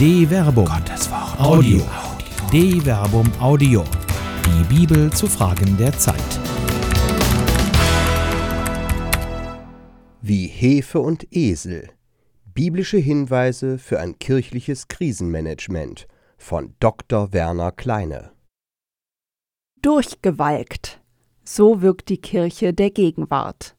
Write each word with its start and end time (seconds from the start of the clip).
De 0.00 0.26
Verbum. 0.26 0.64
Gottes 0.64 1.10
Wort. 1.10 1.38
Audio. 1.38 1.82
De 2.50 2.80
Verbum 2.80 3.30
Audio. 3.38 3.84
Die 4.46 4.64
Bibel 4.74 5.12
zu 5.12 5.26
Fragen 5.26 5.76
der 5.76 5.92
Zeit. 5.92 6.40
Wie 10.22 10.46
Hefe 10.46 11.00
und 11.00 11.26
Esel. 11.36 11.90
Biblische 12.46 12.96
Hinweise 12.96 13.76
für 13.76 14.00
ein 14.00 14.18
kirchliches 14.18 14.88
Krisenmanagement 14.88 16.08
von 16.38 16.72
Dr. 16.80 17.34
Werner 17.34 17.70
Kleine. 17.70 18.32
Durchgewalkt. 19.82 21.02
So 21.44 21.82
wirkt 21.82 22.08
die 22.08 22.22
Kirche 22.22 22.72
der 22.72 22.90
Gegenwart. 22.90 23.76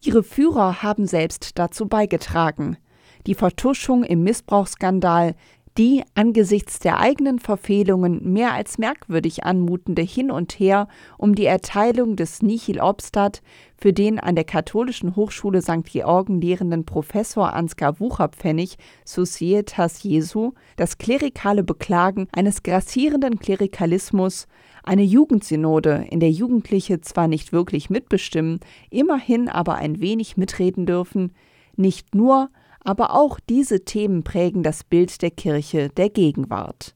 Ihre 0.00 0.22
Führer 0.22 0.82
haben 0.82 1.06
selbst 1.06 1.58
dazu 1.58 1.86
beigetragen. 1.86 2.78
Die 3.26 3.34
Vertuschung 3.34 4.02
im 4.02 4.22
Missbrauchsskandal, 4.22 5.34
die 5.80 6.02
angesichts 6.14 6.78
der 6.78 7.00
eigenen 7.00 7.38
Verfehlungen 7.38 8.34
mehr 8.34 8.52
als 8.52 8.76
merkwürdig 8.76 9.44
anmutende 9.44 10.02
Hin 10.02 10.30
und 10.30 10.52
Her 10.52 10.88
um 11.16 11.34
die 11.34 11.46
Erteilung 11.46 12.16
des 12.16 12.42
Nihil 12.42 12.80
Obstat 12.80 13.40
für 13.78 13.94
den 13.94 14.20
an 14.20 14.34
der 14.34 14.44
Katholischen 14.44 15.16
Hochschule 15.16 15.62
St. 15.62 15.84
Georgen 15.84 16.38
lehrenden 16.42 16.84
Professor 16.84 17.54
Ansgar 17.54 17.98
Wucherpfennig 17.98 18.76
Societas 19.06 20.02
Jesu, 20.02 20.52
das 20.76 20.98
klerikale 20.98 21.62
Beklagen 21.62 22.28
eines 22.32 22.62
grassierenden 22.62 23.38
Klerikalismus, 23.38 24.48
eine 24.82 25.04
Jugendsynode, 25.04 26.04
in 26.10 26.20
der 26.20 26.30
Jugendliche 26.30 27.00
zwar 27.00 27.26
nicht 27.26 27.54
wirklich 27.54 27.88
mitbestimmen, 27.88 28.60
immerhin 28.90 29.48
aber 29.48 29.76
ein 29.76 29.98
wenig 29.98 30.36
mitreden 30.36 30.84
dürfen, 30.84 31.32
nicht 31.74 32.14
nur, 32.14 32.50
aber 32.80 33.14
auch 33.14 33.38
diese 33.40 33.84
Themen 33.84 34.24
prägen 34.24 34.62
das 34.62 34.84
Bild 34.84 35.22
der 35.22 35.30
Kirche 35.30 35.88
der 35.90 36.10
Gegenwart. 36.10 36.94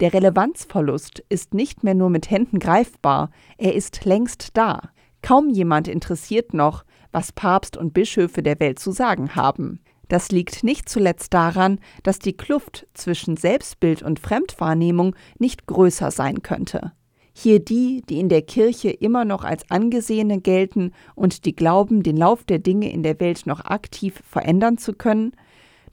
Der 0.00 0.14
Relevanzverlust 0.14 1.22
ist 1.28 1.52
nicht 1.52 1.84
mehr 1.84 1.94
nur 1.94 2.08
mit 2.08 2.30
Händen 2.30 2.58
greifbar, 2.58 3.30
er 3.58 3.74
ist 3.74 4.04
längst 4.04 4.56
da. 4.56 4.90
Kaum 5.22 5.50
jemand 5.50 5.88
interessiert 5.88 6.54
noch, 6.54 6.84
was 7.12 7.32
Papst 7.32 7.76
und 7.76 7.92
Bischöfe 7.92 8.42
der 8.42 8.58
Welt 8.60 8.78
zu 8.78 8.92
sagen 8.92 9.34
haben. 9.34 9.80
Das 10.08 10.30
liegt 10.30 10.64
nicht 10.64 10.88
zuletzt 10.88 11.34
daran, 11.34 11.78
dass 12.02 12.18
die 12.18 12.36
Kluft 12.36 12.86
zwischen 12.94 13.36
Selbstbild 13.36 14.02
und 14.02 14.18
Fremdwahrnehmung 14.18 15.14
nicht 15.38 15.66
größer 15.66 16.10
sein 16.10 16.42
könnte. 16.42 16.92
Hier 17.42 17.58
die, 17.58 18.02
die 18.06 18.20
in 18.20 18.28
der 18.28 18.42
Kirche 18.42 18.90
immer 18.90 19.24
noch 19.24 19.44
als 19.44 19.70
Angesehene 19.70 20.42
gelten 20.42 20.92
und 21.14 21.46
die 21.46 21.56
glauben, 21.56 22.02
den 22.02 22.18
Lauf 22.18 22.44
der 22.44 22.58
Dinge 22.58 22.92
in 22.92 23.02
der 23.02 23.18
Welt 23.18 23.46
noch 23.46 23.64
aktiv 23.64 24.22
verändern 24.28 24.76
zu 24.76 24.92
können, 24.92 25.32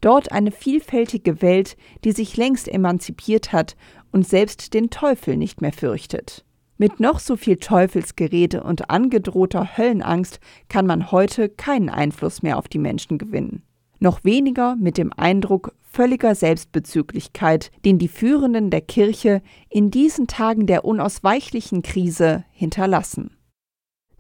dort 0.01 0.33
eine 0.33 0.51
vielfältige 0.51 1.41
Welt, 1.41 1.77
die 2.03 2.11
sich 2.11 2.35
längst 2.35 2.67
emanzipiert 2.67 3.53
hat 3.53 3.77
und 4.11 4.27
selbst 4.27 4.73
den 4.73 4.89
Teufel 4.89 5.37
nicht 5.37 5.61
mehr 5.61 5.71
fürchtet. 5.71 6.43
Mit 6.77 6.99
noch 6.99 7.19
so 7.19 7.37
viel 7.37 7.55
Teufelsgerede 7.55 8.61
und 8.61 8.89
angedrohter 8.89 9.77
Höllenangst 9.77 10.41
kann 10.67 10.85
man 10.85 11.13
heute 11.13 11.47
keinen 11.47 11.89
Einfluss 11.89 12.43
mehr 12.43 12.57
auf 12.57 12.67
die 12.67 12.77
Menschen 12.77 13.17
gewinnen 13.17 13.63
noch 13.99 14.23
weniger 14.23 14.75
mit 14.75 14.97
dem 14.97 15.11
Eindruck 15.13 15.73
völliger 15.81 16.35
Selbstbezüglichkeit, 16.35 17.71
den 17.85 17.97
die 17.97 18.07
Führenden 18.07 18.69
der 18.69 18.81
Kirche 18.81 19.41
in 19.69 19.89
diesen 19.89 20.27
Tagen 20.27 20.67
der 20.67 20.85
unausweichlichen 20.85 21.81
Krise 21.81 22.43
hinterlassen. 22.51 23.31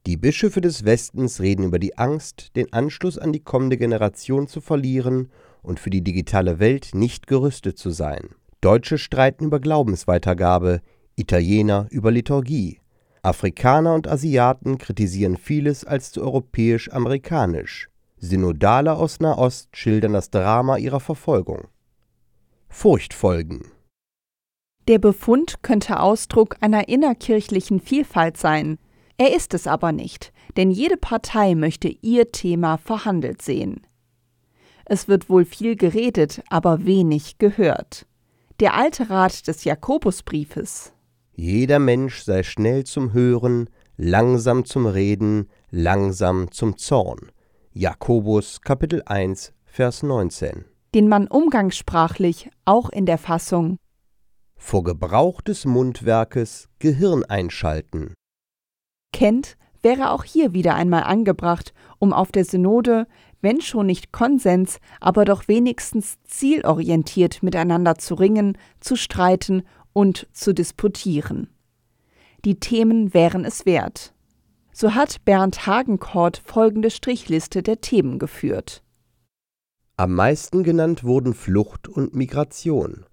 Die 0.07 0.17
Bischöfe 0.17 0.61
des 0.61 0.85
Westens 0.85 1.41
reden 1.41 1.65
über 1.65 1.79
die 1.79 1.97
Angst, 1.97 2.55
den 2.55 2.71
Anschluss 2.71 3.17
an 3.17 3.33
die 3.33 3.41
kommende 3.41 3.77
Generation 3.77 4.47
zu 4.47 4.61
verlieren 4.61 5.29
und 5.61 5.79
für 5.79 5.89
die 5.89 6.03
digitale 6.03 6.59
Welt 6.59 6.91
nicht 6.93 7.27
gerüstet 7.27 7.77
zu 7.77 7.91
sein. 7.91 8.29
Deutsche 8.61 8.97
streiten 8.97 9.45
über 9.45 9.59
Glaubensweitergabe, 9.59 10.81
Italiener 11.15 11.87
über 11.91 12.11
Liturgie. 12.11 12.79
Afrikaner 13.21 13.93
und 13.93 14.07
Asiaten 14.07 14.77
kritisieren 14.77 15.35
vieles 15.35 15.83
als 15.83 16.11
zu 16.11 16.21
europäisch-amerikanisch. 16.21 17.89
Synodale 18.19 18.95
aus 18.95 19.19
Nahost 19.19 19.69
schildern 19.75 20.13
das 20.13 20.31
Drama 20.31 20.77
ihrer 20.77 20.99
Verfolgung. 20.99 21.67
Furchtfolgen 22.67 23.63
Der 24.87 24.97
Befund 24.97 25.61
könnte 25.61 25.99
Ausdruck 25.99 26.57
einer 26.61 26.89
innerkirchlichen 26.89 27.79
Vielfalt 27.79 28.37
sein. 28.37 28.79
Er 29.17 29.35
ist 29.35 29.53
es 29.53 29.67
aber 29.67 29.91
nicht, 29.91 30.33
denn 30.57 30.71
jede 30.71 30.97
Partei 30.97 31.53
möchte 31.55 31.89
ihr 31.89 32.31
Thema 32.31 32.77
verhandelt 32.77 33.41
sehen. 33.41 33.85
Es 34.85 35.07
wird 35.07 35.29
wohl 35.29 35.45
viel 35.45 35.75
geredet, 35.75 36.41
aber 36.49 36.85
wenig 36.85 37.37
gehört. 37.37 38.07
Der 38.59 38.73
alte 38.73 39.09
Rat 39.09 39.47
des 39.47 39.63
Jakobusbriefes. 39.63 40.93
Jeder 41.35 41.77
Mensch 41.77 42.23
sei 42.23 42.41
schnell 42.41 42.83
zum 42.83 43.13
Hören, 43.13 43.69
langsam 43.97 44.65
zum 44.65 44.87
Reden, 44.87 45.49
langsam 45.69 46.51
zum 46.51 46.77
Zorn 46.77 47.31
Jakobus 47.79 48.61
Kapitel 48.61 49.03
1 49.05 49.53
Vers 49.65 50.01
19 50.01 50.65
den 50.95 51.07
man 51.07 51.27
umgangssprachlich 51.27 52.49
auch 52.65 52.89
in 52.89 53.05
der 53.05 53.19
Fassung. 53.19 53.77
Vor 54.55 54.83
Gebrauch 54.83 55.41
des 55.41 55.65
Mundwerkes 55.65 56.69
Gehirn 56.79 57.23
einschalten. 57.25 58.15
Kennt, 59.13 59.57
wäre 59.83 60.09
auch 60.09 60.23
hier 60.23 60.53
wieder 60.53 60.73
einmal 60.73 61.03
angebracht, 61.03 61.71
um 61.99 62.13
auf 62.13 62.31
der 62.31 62.45
Synode, 62.45 63.05
wenn 63.41 63.61
schon 63.61 63.85
nicht 63.85 64.11
Konsens, 64.11 64.79
aber 64.99 65.23
doch 65.23 65.47
wenigstens 65.47 66.17
zielorientiert 66.23 67.43
miteinander 67.43 67.99
zu 67.99 68.15
ringen, 68.15 68.57
zu 68.79 68.95
streiten 68.95 69.61
und 69.93 70.27
zu 70.33 70.51
disputieren. 70.51 71.53
Die 72.43 72.59
Themen 72.59 73.13
wären 73.13 73.45
es 73.45 73.67
wert 73.67 74.15
so 74.79 74.93
hat 74.93 75.25
Bernd 75.25 75.65
Hagenkort 75.65 76.39
folgende 76.45 76.91
Strichliste 76.91 77.63
der 77.63 77.81
Themen 77.81 78.19
geführt. 78.19 78.83
Am 79.95 80.13
meisten 80.13 80.63
genannt 80.63 81.03
wurden 81.03 81.33
Flucht 81.33 81.87
und 81.87 82.13
Migration. 82.13 83.03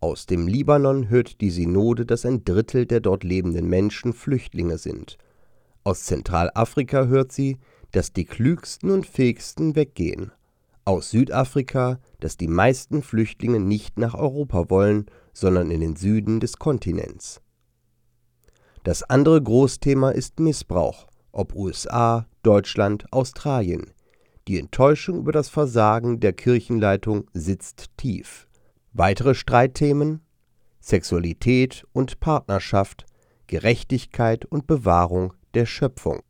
Aus 0.00 0.26
dem 0.26 0.46
Libanon 0.46 1.08
hört 1.08 1.40
die 1.40 1.48
Synode, 1.48 2.04
dass 2.04 2.26
ein 2.26 2.44
Drittel 2.44 2.84
der 2.84 3.00
dort 3.00 3.24
lebenden 3.24 3.70
Menschen 3.70 4.12
Flüchtlinge 4.12 4.76
sind. 4.76 5.16
Aus 5.82 6.04
Zentralafrika 6.04 7.06
hört 7.06 7.32
sie, 7.32 7.56
dass 7.92 8.12
die 8.12 8.26
klügsten 8.26 8.90
und 8.90 9.06
fähigsten 9.06 9.76
weggehen. 9.76 10.30
Aus 10.84 11.10
Südafrika, 11.10 12.00
dass 12.20 12.36
die 12.36 12.48
meisten 12.48 13.02
Flüchtlinge 13.02 13.60
nicht 13.60 13.98
nach 13.98 14.12
Europa 14.12 14.68
wollen, 14.68 15.06
sondern 15.32 15.70
in 15.70 15.80
den 15.80 15.96
Süden 15.96 16.40
des 16.40 16.58
Kontinents. 16.58 17.40
Das 18.82 19.02
andere 19.04 19.42
Großthema 19.42 20.10
ist 20.10 20.38
Missbrauch 20.38 21.06
ob 21.34 21.54
USA, 21.54 22.26
Deutschland, 22.42 23.06
Australien. 23.12 23.92
Die 24.48 24.58
Enttäuschung 24.58 25.18
über 25.18 25.32
das 25.32 25.48
Versagen 25.48 26.20
der 26.20 26.32
Kirchenleitung 26.32 27.24
sitzt 27.32 27.88
tief. 27.96 28.46
Weitere 28.92 29.34
Streitthemen 29.34 30.20
Sexualität 30.84 31.86
und 31.94 32.20
Partnerschaft, 32.20 33.06
Gerechtigkeit 33.46 34.44
und 34.44 34.66
Bewahrung 34.66 35.32
der 35.54 35.64
Schöpfung. 35.64 36.20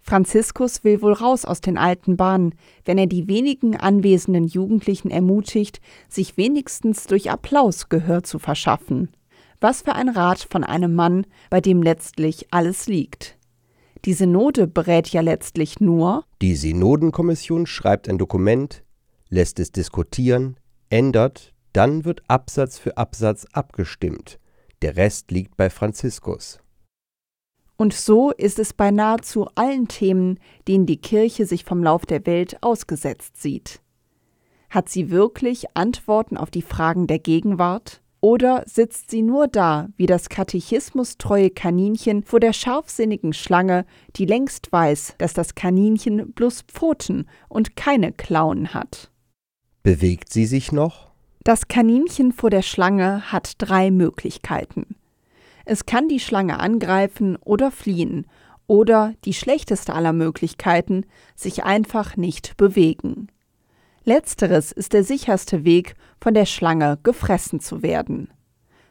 Franziskus 0.00 0.84
will 0.84 1.02
wohl 1.02 1.12
raus 1.12 1.44
aus 1.44 1.60
den 1.60 1.78
alten 1.78 2.16
Bahnen, 2.16 2.54
wenn 2.84 2.98
er 2.98 3.06
die 3.06 3.28
wenigen 3.28 3.76
anwesenden 3.76 4.44
Jugendlichen 4.46 5.10
ermutigt, 5.10 5.80
sich 6.08 6.36
wenigstens 6.36 7.06
durch 7.06 7.30
Applaus 7.30 7.88
Gehör 7.88 8.22
zu 8.22 8.38
verschaffen. 8.38 9.10
Was 9.60 9.82
für 9.82 9.94
ein 9.94 10.08
Rat 10.08 10.46
von 10.48 10.64
einem 10.64 10.94
Mann, 10.94 11.24
bei 11.50 11.60
dem 11.60 11.82
letztlich 11.82 12.48
alles 12.52 12.86
liegt. 12.86 13.36
Die 14.04 14.14
Synode 14.14 14.66
berät 14.66 15.08
ja 15.08 15.20
letztlich 15.20 15.78
nur. 15.78 16.24
Die 16.40 16.56
Synodenkommission 16.56 17.66
schreibt 17.66 18.08
ein 18.08 18.18
Dokument, 18.18 18.82
lässt 19.28 19.60
es 19.60 19.70
diskutieren, 19.70 20.56
ändert, 20.90 21.54
dann 21.72 22.04
wird 22.04 22.22
Absatz 22.28 22.78
für 22.78 22.96
Absatz 22.96 23.46
abgestimmt. 23.52 24.40
Der 24.82 24.96
Rest 24.96 25.30
liegt 25.30 25.56
bei 25.56 25.70
Franziskus. 25.70 26.58
Und 27.76 27.94
so 27.94 28.32
ist 28.32 28.58
es 28.58 28.72
bei 28.72 28.90
nahezu 28.90 29.48
allen 29.54 29.88
Themen, 29.88 30.38
denen 30.68 30.86
die 30.86 31.00
Kirche 31.00 31.46
sich 31.46 31.64
vom 31.64 31.82
Lauf 31.82 32.04
der 32.04 32.26
Welt 32.26 32.56
ausgesetzt 32.60 33.40
sieht. 33.40 33.80
Hat 34.68 34.88
sie 34.88 35.10
wirklich 35.10 35.66
Antworten 35.74 36.36
auf 36.36 36.50
die 36.50 36.62
Fragen 36.62 37.06
der 37.06 37.18
Gegenwart? 37.18 38.01
Oder 38.24 38.62
sitzt 38.66 39.10
sie 39.10 39.20
nur 39.20 39.48
da, 39.48 39.88
wie 39.96 40.06
das 40.06 40.28
katechismustreue 40.28 41.50
Kaninchen 41.50 42.22
vor 42.22 42.38
der 42.38 42.52
scharfsinnigen 42.52 43.32
Schlange, 43.32 43.84
die 44.14 44.26
längst 44.26 44.70
weiß, 44.70 45.16
dass 45.18 45.34
das 45.34 45.56
Kaninchen 45.56 46.32
bloß 46.32 46.62
Pfoten 46.68 47.26
und 47.48 47.74
keine 47.74 48.12
Klauen 48.12 48.74
hat? 48.74 49.10
Bewegt 49.82 50.32
sie 50.32 50.46
sich 50.46 50.70
noch? 50.70 51.10
Das 51.42 51.66
Kaninchen 51.66 52.30
vor 52.30 52.48
der 52.48 52.62
Schlange 52.62 53.32
hat 53.32 53.54
drei 53.58 53.90
Möglichkeiten. 53.90 54.94
Es 55.64 55.84
kann 55.84 56.06
die 56.06 56.20
Schlange 56.20 56.60
angreifen 56.60 57.36
oder 57.44 57.72
fliehen, 57.72 58.26
oder 58.68 59.14
die 59.24 59.34
schlechteste 59.34 59.94
aller 59.94 60.12
Möglichkeiten, 60.12 61.04
sich 61.34 61.64
einfach 61.64 62.16
nicht 62.16 62.56
bewegen. 62.56 63.26
Letzteres 64.04 64.72
ist 64.72 64.92
der 64.92 65.04
sicherste 65.04 65.64
Weg, 65.64 65.94
von 66.20 66.34
der 66.34 66.46
Schlange 66.46 66.98
gefressen 67.02 67.60
zu 67.60 67.82
werden. 67.82 68.28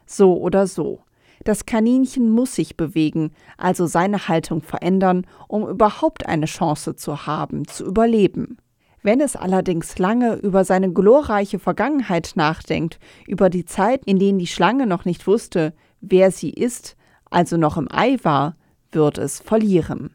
So 0.06 0.38
oder 0.38 0.66
so. 0.66 1.00
Das 1.44 1.66
Kaninchen 1.66 2.30
muss 2.30 2.54
sich 2.54 2.76
bewegen, 2.76 3.32
also 3.58 3.86
seine 3.86 4.28
Haltung 4.28 4.62
verändern, 4.62 5.26
um 5.48 5.68
überhaupt 5.68 6.26
eine 6.26 6.46
Chance 6.46 6.94
zu 6.94 7.26
haben, 7.26 7.66
zu 7.66 7.84
überleben. 7.84 8.58
Wenn 9.02 9.20
es 9.20 9.34
allerdings 9.34 9.98
lange 9.98 10.36
über 10.36 10.64
seine 10.64 10.92
glorreiche 10.92 11.58
Vergangenheit 11.58 12.32
nachdenkt, 12.36 13.00
über 13.26 13.50
die 13.50 13.64
Zeit, 13.64 14.04
in 14.04 14.18
denen 14.18 14.38
die 14.38 14.46
Schlange 14.46 14.86
noch 14.86 15.04
nicht 15.04 15.26
wusste, 15.26 15.74
wer 16.00 16.30
sie 16.30 16.50
ist, 16.50 16.96
also 17.28 17.56
noch 17.56 17.76
im 17.76 17.88
Ei 17.90 18.16
war, 18.22 18.56
wird 18.92 19.18
es 19.18 19.40
verlieren. 19.40 20.14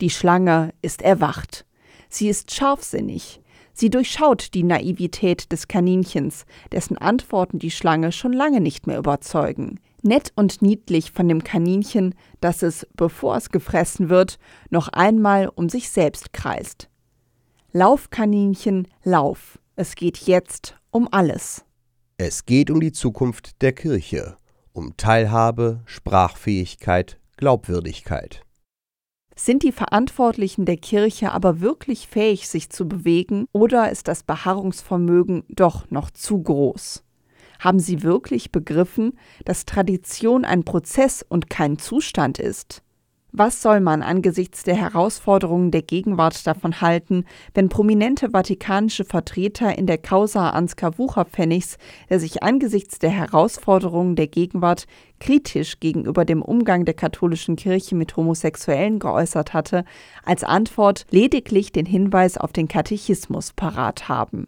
Die 0.00 0.10
Schlange 0.10 0.74
ist 0.82 1.02
erwacht. 1.02 1.64
Sie 2.08 2.28
ist 2.28 2.52
scharfsinnig. 2.52 3.40
Sie 3.78 3.90
durchschaut 3.90 4.54
die 4.54 4.62
Naivität 4.62 5.52
des 5.52 5.68
Kaninchens, 5.68 6.46
dessen 6.72 6.96
Antworten 6.96 7.58
die 7.58 7.70
Schlange 7.70 8.10
schon 8.10 8.32
lange 8.32 8.62
nicht 8.62 8.86
mehr 8.86 8.96
überzeugen. 8.96 9.80
Nett 10.02 10.32
und 10.34 10.62
niedlich 10.62 11.12
von 11.12 11.28
dem 11.28 11.44
Kaninchen, 11.44 12.14
das 12.40 12.62
es, 12.62 12.86
bevor 12.94 13.36
es 13.36 13.50
gefressen 13.50 14.08
wird, 14.08 14.38
noch 14.70 14.88
einmal 14.88 15.48
um 15.54 15.68
sich 15.68 15.90
selbst 15.90 16.32
kreist. 16.32 16.88
Lauf, 17.72 18.08
Kaninchen, 18.08 18.88
lauf. 19.04 19.58
Es 19.74 19.94
geht 19.94 20.16
jetzt 20.16 20.78
um 20.90 21.06
alles. 21.10 21.62
Es 22.16 22.46
geht 22.46 22.70
um 22.70 22.80
die 22.80 22.92
Zukunft 22.92 23.60
der 23.60 23.74
Kirche, 23.74 24.38
um 24.72 24.96
Teilhabe, 24.96 25.82
Sprachfähigkeit, 25.84 27.20
Glaubwürdigkeit. 27.36 28.45
Sind 29.38 29.62
die 29.62 29.72
Verantwortlichen 29.72 30.64
der 30.64 30.78
Kirche 30.78 31.30
aber 31.30 31.60
wirklich 31.60 32.08
fähig, 32.08 32.48
sich 32.48 32.70
zu 32.70 32.88
bewegen, 32.88 33.46
oder 33.52 33.90
ist 33.90 34.08
das 34.08 34.22
Beharrungsvermögen 34.22 35.44
doch 35.50 35.90
noch 35.90 36.10
zu 36.10 36.42
groß? 36.42 37.04
Haben 37.60 37.78
sie 37.78 38.02
wirklich 38.02 38.50
begriffen, 38.50 39.18
dass 39.44 39.66
Tradition 39.66 40.46
ein 40.46 40.64
Prozess 40.64 41.24
und 41.28 41.50
kein 41.50 41.78
Zustand 41.78 42.38
ist? 42.38 42.82
Was 43.38 43.60
soll 43.60 43.80
man 43.80 44.00
angesichts 44.00 44.62
der 44.62 44.76
Herausforderungen 44.76 45.70
der 45.70 45.82
Gegenwart 45.82 46.46
davon 46.46 46.80
halten, 46.80 47.26
wenn 47.52 47.68
prominente 47.68 48.30
vatikanische 48.32 49.04
Vertreter 49.04 49.76
in 49.76 49.86
der 49.86 49.98
Causa 49.98 50.48
Ansgar 50.48 50.96
Wucherpfennigs, 50.96 51.76
der 52.08 52.18
sich 52.18 52.42
angesichts 52.42 52.98
der 52.98 53.10
Herausforderungen 53.10 54.16
der 54.16 54.26
Gegenwart 54.26 54.86
kritisch 55.20 55.80
gegenüber 55.80 56.24
dem 56.24 56.40
Umgang 56.40 56.86
der 56.86 56.94
katholischen 56.94 57.56
Kirche 57.56 57.94
mit 57.94 58.16
Homosexuellen 58.16 59.00
geäußert 59.00 59.52
hatte, 59.52 59.84
als 60.24 60.42
Antwort 60.42 61.04
lediglich 61.10 61.72
den 61.72 61.84
Hinweis 61.84 62.38
auf 62.38 62.54
den 62.54 62.68
Katechismus 62.68 63.52
parat 63.52 64.08
haben? 64.08 64.46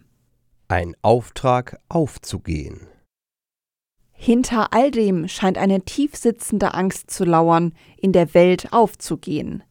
Ein 0.69 0.97
Auftrag 1.03 1.79
aufzugehen. 1.91 2.89
Hinter 4.21 4.73
all 4.73 4.91
dem 4.91 5.29
scheint 5.29 5.57
eine 5.57 5.83
tiefsitzende 5.83 6.75
Angst 6.75 7.09
zu 7.09 7.25
lauern, 7.25 7.73
in 7.97 8.13
der 8.13 8.35
Welt 8.35 8.73
aufzugehen. 8.73 9.63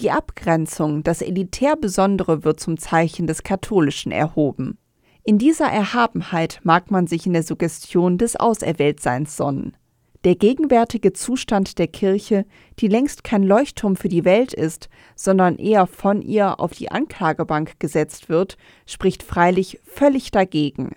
Die 0.00 0.10
Abgrenzung, 0.10 1.04
das 1.04 1.22
elitär 1.22 1.76
Besondere 1.76 2.42
wird 2.42 2.58
zum 2.58 2.76
Zeichen 2.76 3.28
des 3.28 3.44
Katholischen 3.44 4.10
erhoben. 4.10 4.78
In 5.22 5.38
dieser 5.38 5.66
Erhabenheit 5.66 6.58
mag 6.64 6.90
man 6.90 7.06
sich 7.06 7.24
in 7.24 7.34
der 7.34 7.44
Suggestion 7.44 8.18
des 8.18 8.34
Auserwähltseins 8.34 9.36
sonnen. 9.36 9.76
Der 10.24 10.34
gegenwärtige 10.34 11.12
Zustand 11.12 11.78
der 11.78 11.86
Kirche, 11.86 12.46
die 12.80 12.88
längst 12.88 13.22
kein 13.22 13.44
Leuchtturm 13.44 13.94
für 13.94 14.08
die 14.08 14.24
Welt 14.24 14.52
ist, 14.52 14.88
sondern 15.14 15.56
eher 15.56 15.86
von 15.86 16.20
ihr 16.20 16.58
auf 16.58 16.72
die 16.72 16.90
Anklagebank 16.90 17.78
gesetzt 17.78 18.28
wird, 18.28 18.56
spricht 18.86 19.22
freilich 19.22 19.78
völlig 19.84 20.32
dagegen. 20.32 20.96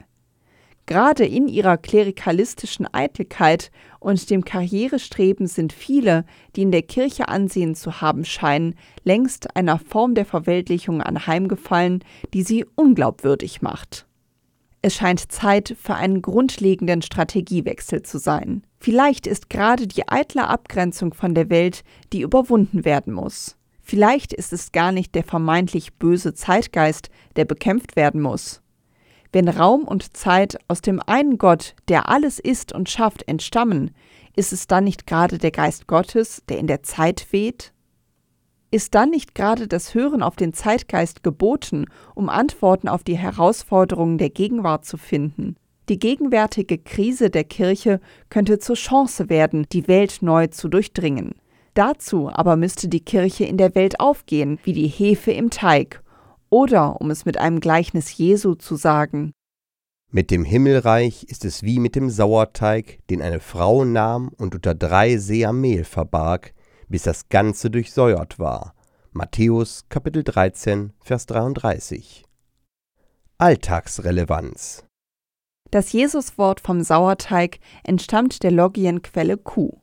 Gerade 0.87 1.25
in 1.25 1.49
ihrer 1.49 1.77
klerikalistischen 1.77 2.87
Eitelkeit 2.93 3.71
und 3.99 4.29
dem 4.29 4.45
Karrierestreben 4.45 5.45
sind 5.45 5.73
viele, 5.73 6.25
die 6.55 6.61
in 6.61 6.71
der 6.71 6.81
Kirche 6.81 7.27
Ansehen 7.27 7.75
zu 7.75 7.99
haben 7.99 8.23
scheinen, 8.23 8.73
längst 9.03 9.55
einer 9.57 9.79
Form 9.79 10.15
der 10.15 10.25
Verweltlichung 10.25 11.01
anheimgefallen, 11.01 12.05
die 12.33 12.41
sie 12.41 12.65
unglaubwürdig 12.75 13.61
macht. 13.61 14.05
Es 14.81 14.95
scheint 14.95 15.29
Zeit 15.29 15.75
für 15.77 15.95
einen 15.95 16.21
grundlegenden 16.21 17.01
Strategiewechsel 17.01 18.03
zu 18.03 18.17
sein. 18.17 18.63
Vielleicht 18.79 19.27
ist 19.27 19.49
gerade 19.49 19.87
die 19.87 20.07
eitle 20.07 20.47
Abgrenzung 20.47 21.13
von 21.13 21.35
der 21.35 21.49
Welt, 21.49 21.83
die 22.13 22.21
überwunden 22.21 22.85
werden 22.85 23.11
muss. 23.11 23.57
Vielleicht 23.81 24.31
ist 24.31 24.53
es 24.53 24.71
gar 24.71 24.93
nicht 24.93 25.15
der 25.15 25.23
vermeintlich 25.23 25.95
böse 25.95 26.33
Zeitgeist, 26.33 27.09
der 27.35 27.43
bekämpft 27.43 27.97
werden 27.97 28.21
muss. 28.21 28.61
Wenn 29.31 29.49
Raum 29.49 29.83
und 29.83 30.15
Zeit 30.15 30.57
aus 30.67 30.81
dem 30.81 31.01
einen 31.05 31.37
Gott, 31.37 31.75
der 31.87 32.09
alles 32.09 32.39
ist 32.39 32.73
und 32.73 32.89
schafft, 32.89 33.27
entstammen, 33.27 33.91
ist 34.35 34.53
es 34.53 34.67
dann 34.67 34.83
nicht 34.83 35.07
gerade 35.07 35.37
der 35.37 35.51
Geist 35.51 35.87
Gottes, 35.87 36.43
der 36.47 36.59
in 36.59 36.67
der 36.67 36.83
Zeit 36.83 37.27
weht? 37.31 37.73
Ist 38.69 38.95
dann 38.95 39.09
nicht 39.09 39.33
gerade 39.33 39.67
das 39.67 39.93
Hören 39.93 40.21
auf 40.21 40.35
den 40.35 40.53
Zeitgeist 40.53 41.23
geboten, 41.23 41.85
um 42.15 42.29
Antworten 42.29 42.89
auf 42.89 43.03
die 43.03 43.17
Herausforderungen 43.17 44.17
der 44.17 44.29
Gegenwart 44.29 44.85
zu 44.85 44.97
finden? 44.97 45.55
Die 45.89 45.99
gegenwärtige 45.99 46.77
Krise 46.77 47.29
der 47.29 47.45
Kirche 47.45 48.01
könnte 48.29 48.59
zur 48.59 48.75
Chance 48.75 49.29
werden, 49.29 49.67
die 49.71 49.87
Welt 49.87 50.17
neu 50.21 50.47
zu 50.47 50.67
durchdringen. 50.67 51.35
Dazu 51.75 52.29
aber 52.29 52.57
müsste 52.57 52.89
die 52.89 52.99
Kirche 52.99 53.45
in 53.45 53.55
der 53.55 53.73
Welt 53.73 53.99
aufgehen, 54.01 54.59
wie 54.63 54.73
die 54.73 54.87
Hefe 54.87 55.31
im 55.31 55.49
Teig, 55.49 56.01
oder, 56.49 57.01
um 57.01 57.11
es 57.11 57.25
mit 57.25 57.37
einem 57.37 57.59
Gleichnis 57.59 58.17
Jesu 58.17 58.55
zu 58.55 58.75
sagen, 58.75 59.33
mit 60.09 60.31
dem 60.31 60.45
Himmelreich 60.45 61.25
ist 61.25 61.43
es 61.43 61.63
wie 61.63 61.79
mit 61.79 61.95
dem 61.97 62.09
Sauerteig, 62.09 62.99
den 63.09 63.21
eine 63.21 63.41
Frau 63.41 63.83
nahm 63.83 64.29
und 64.37 64.55
unter 64.55 64.73
drei 64.73 65.17
Seer 65.17 65.51
Mehl 65.51 65.83
verbarg, 65.83 66.53
bis 66.87 67.03
das 67.03 67.27
Ganze 67.27 67.69
durchsäuert 67.69 68.39
war. 68.39 68.73
Matthäus 69.11 69.83
Kapitel 69.89 70.23
13, 70.23 70.93
Vers 71.01 71.25
33. 71.25 72.23
Alltagsrelevanz 73.37 74.85
Das 75.71 75.91
Jesuswort 75.91 76.61
vom 76.61 76.83
Sauerteig 76.83 77.59
entstammt 77.83 78.43
der 78.43 78.51
Logienquelle 78.51 79.35
Q. 79.35 79.81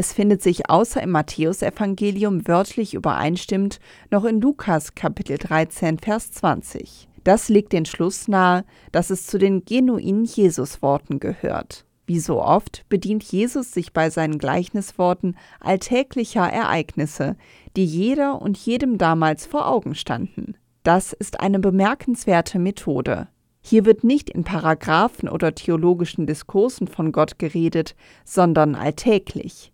Es 0.00 0.12
findet 0.12 0.42
sich 0.42 0.70
außer 0.70 1.02
im 1.02 1.10
Matthäusevangelium 1.10 2.46
wörtlich 2.46 2.94
übereinstimmend 2.94 3.80
noch 4.12 4.24
in 4.24 4.40
Lukas 4.40 4.94
Kapitel 4.94 5.38
13 5.38 5.98
Vers 5.98 6.30
20. 6.30 7.08
Das 7.24 7.48
legt 7.48 7.72
den 7.72 7.84
Schluss 7.84 8.28
nahe, 8.28 8.64
dass 8.92 9.10
es 9.10 9.26
zu 9.26 9.38
den 9.38 9.64
genuinen 9.64 10.24
Jesusworten 10.24 11.18
gehört. 11.18 11.84
Wie 12.06 12.20
so 12.20 12.40
oft 12.40 12.88
bedient 12.88 13.24
Jesus 13.24 13.72
sich 13.72 13.92
bei 13.92 14.08
seinen 14.08 14.38
Gleichnisworten 14.38 15.36
alltäglicher 15.58 16.48
Ereignisse, 16.48 17.34
die 17.74 17.84
jeder 17.84 18.40
und 18.40 18.56
jedem 18.56 18.98
damals 18.98 19.46
vor 19.46 19.66
Augen 19.66 19.96
standen. 19.96 20.54
Das 20.84 21.12
ist 21.12 21.40
eine 21.40 21.58
bemerkenswerte 21.58 22.60
Methode. 22.60 23.26
Hier 23.60 23.84
wird 23.84 24.04
nicht 24.04 24.30
in 24.30 24.44
Paragraphen 24.44 25.28
oder 25.28 25.56
theologischen 25.56 26.28
Diskursen 26.28 26.86
von 26.86 27.10
Gott 27.10 27.40
geredet, 27.40 27.96
sondern 28.24 28.76
alltäglich. 28.76 29.72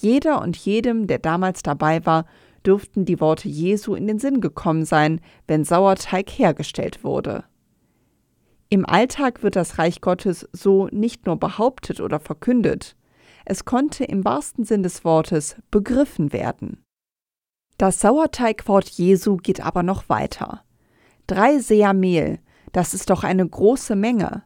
Jeder 0.00 0.40
und 0.40 0.56
jedem, 0.56 1.06
der 1.06 1.18
damals 1.18 1.62
dabei 1.62 2.04
war, 2.06 2.26
dürften 2.64 3.04
die 3.04 3.20
Worte 3.20 3.48
Jesu 3.48 3.94
in 3.94 4.06
den 4.06 4.18
Sinn 4.18 4.40
gekommen 4.40 4.84
sein, 4.84 5.20
wenn 5.46 5.64
Sauerteig 5.64 6.28
hergestellt 6.30 7.04
wurde. 7.04 7.44
Im 8.68 8.86
Alltag 8.86 9.42
wird 9.42 9.56
das 9.56 9.78
Reich 9.78 10.00
Gottes 10.00 10.48
so 10.52 10.88
nicht 10.92 11.26
nur 11.26 11.36
behauptet 11.36 12.00
oder 12.00 12.20
verkündet, 12.20 12.96
es 13.44 13.64
konnte 13.64 14.04
im 14.04 14.24
wahrsten 14.24 14.64
Sinn 14.64 14.82
des 14.82 15.04
Wortes 15.04 15.56
begriffen 15.70 16.32
werden. 16.32 16.84
Das 17.78 18.00
Sauerteigwort 18.00 18.88
Jesu 18.90 19.38
geht 19.38 19.60
aber 19.60 19.82
noch 19.82 20.08
weiter. 20.08 20.62
Drei 21.26 21.58
Seer 21.58 21.94
Mehl, 21.94 22.38
das 22.72 22.94
ist 22.94 23.10
doch 23.10 23.24
eine 23.24 23.48
große 23.48 23.96
Menge. 23.96 24.44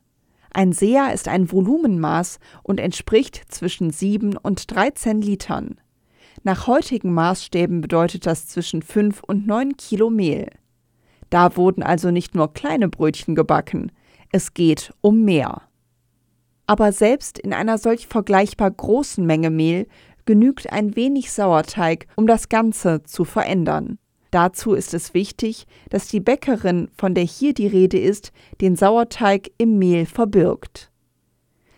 Ein 0.57 0.71
Seher 0.71 1.13
ist 1.13 1.27
ein 1.27 1.51
Volumenmaß 1.51 2.39
und 2.63 2.79
entspricht 2.79 3.43
zwischen 3.49 3.91
7 3.91 4.37
und 4.37 4.73
13 4.73 5.21
Litern. 5.21 5.81
Nach 6.45 6.69
heutigen 6.69 7.13
Maßstäben 7.13 7.81
bedeutet 7.81 8.25
das 8.25 8.47
zwischen 8.47 8.81
5 8.81 9.25
und 9.25 9.49
9 9.49 9.77
Kilo 9.77 10.11
Mehl. 10.11 10.49
Da 11.29 11.57
wurden 11.57 11.83
also 11.83 12.13
nicht 12.13 12.37
nur 12.37 12.53
kleine 12.53 12.89
Brötchen 12.89 13.35
gebacken, 13.35 13.91
es 14.31 14.55
geht 14.55 14.95
um 15.01 15.23
mehr. 15.25 15.63
Aber 16.69 16.93
selbst 16.93 17.37
in 17.37 17.53
einer 17.53 17.77
solch 17.77 18.07
vergleichbar 18.07 18.71
großen 18.71 19.27
Menge 19.27 19.51
Mehl 19.51 19.89
genügt 20.25 20.73
ein 20.73 20.95
wenig 20.95 21.33
Sauerteig, 21.33 22.07
um 22.15 22.29
das 22.29 22.49
Ganze 22.49 23.03
zu 23.03 23.25
verändern. 23.25 23.99
Dazu 24.35 24.75
ist 24.75 24.95
es 24.95 25.15
wichtig, 25.15 25.69
dass 25.91 26.09
die 26.09 26.19
Bäckerin, 26.19 26.89
von 26.97 27.15
der 27.15 27.23
hier 27.23 27.55
die 27.55 27.69
Rede 27.69 28.01
ist, 28.01 28.33
den 28.61 28.75
Sauerteig 28.75 29.53
im 29.59 29.79
Mehl 29.79 30.07
verbirgt. 30.07 30.91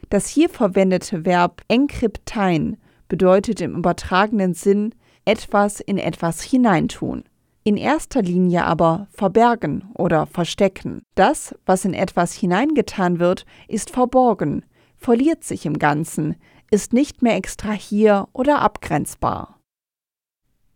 Das 0.09 0.27
hier 0.27 0.49
verwendete 0.49 1.27
Verb 1.27 1.61
enkryptein 1.69 2.79
bedeutet 3.09 3.61
im 3.61 3.77
übertragenen 3.77 4.55
Sinn 4.55 4.95
etwas 5.27 5.81
in 5.81 5.99
etwas 5.99 6.41
hineintun. 6.41 7.25
in 7.63 7.77
erster 7.77 8.23
Linie 8.23 8.65
aber 8.65 9.09
verbergen 9.11 9.91
oder 9.95 10.27
verstecken. 10.27 11.03
Das, 11.17 11.53
was 11.67 11.85
in 11.85 11.95
etwas 11.95 12.33
hineingetan 12.33 13.19
wird, 13.19 13.45
ist 13.67 13.91
verborgen, 13.91 14.65
verliert 14.97 15.43
sich 15.43 15.67
im 15.67 15.79
Ganzen, 15.79 16.37
ist 16.71 16.93
nicht 16.93 17.23
mehr 17.23 17.35
extrahier 17.35 18.29
oder 18.33 18.63
abgrenzbar. 18.63 19.59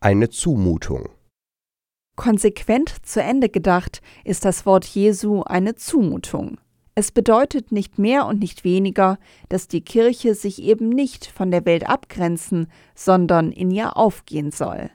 Eine 0.00 0.30
Zumutung. 0.30 1.10
Konsequent 2.21 2.95
zu 3.07 3.23
Ende 3.23 3.49
gedacht 3.49 4.03
ist 4.25 4.45
das 4.45 4.67
Wort 4.67 4.85
Jesu 4.85 5.41
eine 5.41 5.75
Zumutung. 5.75 6.59
Es 6.95 7.12
bedeutet 7.12 7.73
nicht 7.73 7.99
mehr 7.99 8.27
und 8.27 8.41
nicht 8.41 8.62
weniger, 8.62 9.19
dass 9.49 9.69
die 9.69 9.81
Kirche 9.81 10.35
sich 10.35 10.61
eben 10.61 10.91
nicht 10.91 11.25
von 11.25 11.50
der 11.50 11.65
Welt 11.65 11.89
abgrenzen, 11.89 12.67
sondern 12.95 13.53
in 13.53 13.71
ihr 13.71 13.97
aufgehen 13.97 14.50
soll. 14.50 14.91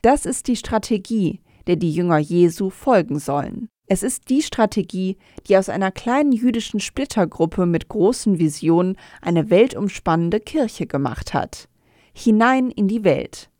Das 0.00 0.24
ist 0.24 0.46
die 0.46 0.56
Strategie, 0.56 1.40
der 1.66 1.76
die 1.76 1.92
Jünger 1.92 2.16
Jesu 2.16 2.70
folgen 2.70 3.18
sollen. 3.18 3.68
Es 3.86 4.02
ist 4.02 4.30
die 4.30 4.40
Strategie, 4.40 5.18
die 5.48 5.58
aus 5.58 5.68
einer 5.68 5.92
kleinen 5.92 6.32
jüdischen 6.32 6.80
Splittergruppe 6.80 7.66
mit 7.66 7.88
großen 7.88 8.38
Visionen 8.38 8.96
eine 9.20 9.50
weltumspannende 9.50 10.40
Kirche 10.40 10.86
gemacht 10.86 11.34
hat. 11.34 11.68
Hinein 12.14 12.70
in 12.70 12.88
die 12.88 13.04
Welt. 13.04 13.50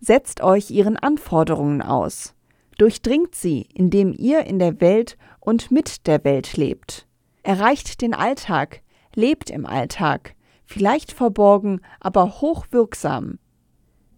Setzt 0.00 0.42
euch 0.42 0.70
ihren 0.70 0.96
Anforderungen 0.96 1.82
aus. 1.82 2.34
Durchdringt 2.78 3.34
sie, 3.34 3.66
indem 3.74 4.14
ihr 4.16 4.46
in 4.46 4.58
der 4.58 4.80
Welt 4.80 5.18
und 5.40 5.70
mit 5.70 6.06
der 6.06 6.24
Welt 6.24 6.56
lebt. 6.56 7.06
Erreicht 7.42 8.00
den 8.00 8.14
Alltag, 8.14 8.82
lebt 9.14 9.50
im 9.50 9.66
Alltag, 9.66 10.34
vielleicht 10.64 11.12
verborgen, 11.12 11.80
aber 12.00 12.40
hochwirksam. 12.40 13.38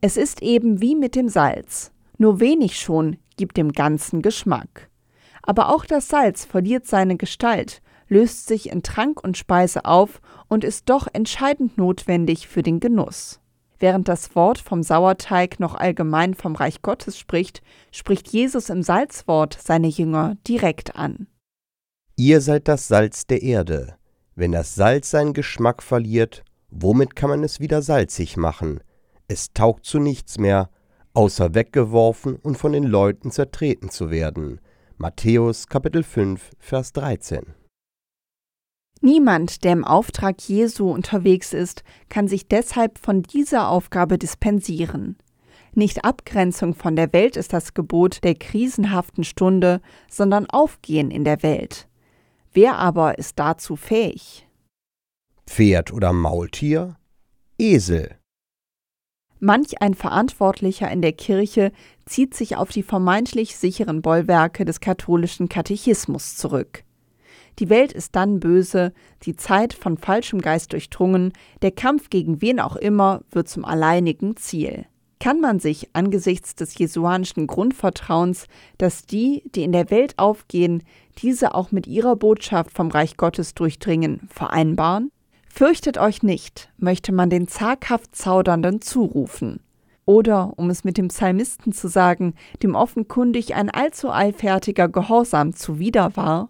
Es 0.02 0.16
ist 0.16 0.42
eben 0.42 0.80
wie 0.80 0.94
mit 0.94 1.14
dem 1.14 1.28
Salz. 1.28 1.90
Nur 2.18 2.40
wenig 2.40 2.78
schon 2.78 3.16
gibt 3.36 3.56
dem 3.56 3.72
Ganzen 3.72 4.20
Geschmack. 4.20 4.90
Aber 5.42 5.70
auch 5.74 5.86
das 5.86 6.08
Salz 6.08 6.44
verliert 6.44 6.86
seine 6.86 7.16
Gestalt, 7.16 7.80
löst 8.08 8.46
sich 8.46 8.70
in 8.70 8.82
Trank 8.82 9.22
und 9.24 9.38
Speise 9.38 9.86
auf 9.86 10.20
und 10.48 10.64
ist 10.64 10.90
doch 10.90 11.08
entscheidend 11.10 11.78
notwendig 11.78 12.46
für 12.48 12.62
den 12.62 12.78
Genuss. 12.80 13.40
Während 13.80 14.08
das 14.08 14.36
Wort 14.36 14.58
vom 14.58 14.82
Sauerteig 14.82 15.58
noch 15.58 15.74
allgemein 15.74 16.34
vom 16.34 16.54
Reich 16.54 16.82
Gottes 16.82 17.18
spricht, 17.18 17.62
spricht 17.90 18.28
Jesus 18.28 18.68
im 18.68 18.82
Salzwort 18.82 19.58
seine 19.60 19.88
Jünger 19.88 20.36
direkt 20.46 20.96
an. 20.96 21.26
Ihr 22.14 22.42
seid 22.42 22.68
das 22.68 22.88
Salz 22.88 23.26
der 23.26 23.42
Erde. 23.42 23.96
Wenn 24.34 24.52
das 24.52 24.74
Salz 24.74 25.10
seinen 25.10 25.32
Geschmack 25.32 25.82
verliert, 25.82 26.44
womit 26.68 27.16
kann 27.16 27.30
man 27.30 27.42
es 27.42 27.58
wieder 27.58 27.80
salzig 27.80 28.36
machen? 28.36 28.80
Es 29.28 29.54
taugt 29.54 29.86
zu 29.86 29.98
nichts 29.98 30.38
mehr, 30.38 30.68
außer 31.14 31.54
weggeworfen 31.54 32.36
und 32.36 32.58
von 32.58 32.72
den 32.72 32.84
Leuten 32.84 33.30
zertreten 33.30 33.88
zu 33.88 34.10
werden. 34.10 34.60
Matthäus 34.98 35.66
Kapitel 35.68 36.02
5, 36.02 36.50
Vers 36.58 36.92
13. 36.92 37.54
Niemand, 39.02 39.64
der 39.64 39.72
im 39.72 39.84
Auftrag 39.84 40.40
Jesu 40.42 40.90
unterwegs 40.90 41.54
ist, 41.54 41.84
kann 42.10 42.28
sich 42.28 42.48
deshalb 42.48 42.98
von 42.98 43.22
dieser 43.22 43.68
Aufgabe 43.68 44.18
dispensieren. 44.18 45.16
Nicht 45.72 46.04
Abgrenzung 46.04 46.74
von 46.74 46.96
der 46.96 47.12
Welt 47.12 47.36
ist 47.36 47.52
das 47.52 47.72
Gebot 47.74 48.22
der 48.24 48.34
krisenhaften 48.34 49.24
Stunde, 49.24 49.80
sondern 50.10 50.46
Aufgehen 50.50 51.10
in 51.10 51.24
der 51.24 51.42
Welt. 51.42 51.88
Wer 52.52 52.76
aber 52.78 53.18
ist 53.18 53.38
dazu 53.38 53.76
fähig? 53.76 54.46
Pferd 55.46 55.92
oder 55.92 56.12
Maultier? 56.12 56.96
Esel. 57.58 58.16
Manch 59.38 59.80
ein 59.80 59.94
Verantwortlicher 59.94 60.90
in 60.90 61.00
der 61.00 61.12
Kirche 61.12 61.72
zieht 62.04 62.34
sich 62.34 62.56
auf 62.56 62.70
die 62.70 62.82
vermeintlich 62.82 63.56
sicheren 63.56 64.02
Bollwerke 64.02 64.66
des 64.66 64.80
katholischen 64.80 65.48
Katechismus 65.48 66.36
zurück. 66.36 66.84
Die 67.58 67.68
Welt 67.68 67.92
ist 67.92 68.16
dann 68.16 68.40
böse, 68.40 68.92
die 69.22 69.36
Zeit 69.36 69.72
von 69.74 69.98
falschem 69.98 70.40
Geist 70.40 70.72
durchdrungen, 70.72 71.32
der 71.62 71.72
Kampf 71.72 72.10
gegen 72.10 72.40
wen 72.40 72.60
auch 72.60 72.76
immer 72.76 73.22
wird 73.30 73.48
zum 73.48 73.64
alleinigen 73.64 74.36
Ziel. 74.36 74.86
Kann 75.18 75.40
man 75.40 75.60
sich 75.60 75.90
angesichts 75.92 76.54
des 76.54 76.78
jesuanischen 76.78 77.46
Grundvertrauens, 77.46 78.46
dass 78.78 79.04
die, 79.04 79.42
die 79.54 79.64
in 79.64 79.72
der 79.72 79.90
Welt 79.90 80.14
aufgehen, 80.18 80.82
diese 81.18 81.54
auch 81.54 81.72
mit 81.72 81.86
ihrer 81.86 82.16
Botschaft 82.16 82.72
vom 82.72 82.88
Reich 82.88 83.18
Gottes 83.18 83.52
durchdringen, 83.52 84.28
vereinbaren? 84.32 85.10
Fürchtet 85.52 85.98
euch 85.98 86.22
nicht, 86.22 86.70
möchte 86.78 87.12
man 87.12 87.28
den 87.28 87.48
zaghaft 87.48 88.16
Zaudernden 88.16 88.80
zurufen. 88.80 89.60
Oder, 90.06 90.54
um 90.56 90.70
es 90.70 90.84
mit 90.84 90.96
dem 90.96 91.08
Psalmisten 91.08 91.72
zu 91.72 91.88
sagen, 91.88 92.34
dem 92.62 92.74
offenkundig 92.74 93.54
ein 93.54 93.68
allzu 93.68 94.10
eilfertiger 94.10 94.88
Gehorsam 94.88 95.54
zuwider 95.54 96.16
war. 96.16 96.48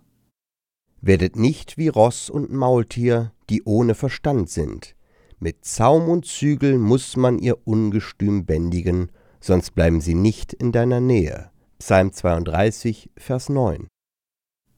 Werdet 1.00 1.36
nicht 1.36 1.78
wie 1.78 1.88
Ross 1.88 2.28
und 2.30 2.52
Maultier, 2.52 3.32
die 3.48 3.62
ohne 3.64 3.94
Verstand 3.94 4.50
sind. 4.50 4.94
Mit 5.38 5.64
Zaum 5.64 6.08
und 6.08 6.26
Zügel 6.26 6.78
muss 6.78 7.16
man 7.16 7.38
ihr 7.38 7.66
Ungestüm 7.66 8.44
bändigen, 8.44 9.10
sonst 9.40 9.74
bleiben 9.74 10.00
sie 10.00 10.14
nicht 10.14 10.52
in 10.52 10.72
deiner 10.72 11.00
Nähe. 11.00 11.50
Psalm 11.78 12.12
32, 12.12 13.10
Vers 13.16 13.48
9. 13.48 13.88